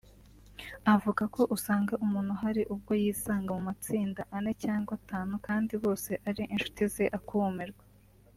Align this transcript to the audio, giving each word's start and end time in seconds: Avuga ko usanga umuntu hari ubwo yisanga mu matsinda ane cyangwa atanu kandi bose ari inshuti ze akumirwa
Avuga 0.93 1.23
ko 1.35 1.41
usanga 1.55 1.93
umuntu 2.05 2.33
hari 2.41 2.61
ubwo 2.73 2.91
yisanga 3.03 3.49
mu 3.57 3.61
matsinda 3.69 4.21
ane 4.35 4.51
cyangwa 4.63 4.91
atanu 4.99 5.33
kandi 5.47 5.73
bose 5.83 6.11
ari 6.29 6.43
inshuti 6.53 6.81
ze 6.93 7.05
akumirwa 7.19 7.83